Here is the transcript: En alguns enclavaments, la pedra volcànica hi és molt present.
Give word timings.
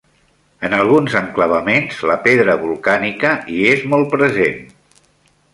En 0.69 0.75
alguns 0.77 1.17
enclavaments, 1.19 2.01
la 2.13 2.17
pedra 2.29 2.57
volcànica 2.65 3.35
hi 3.57 3.63
és 3.77 3.87
molt 3.93 4.13
present. 4.19 4.61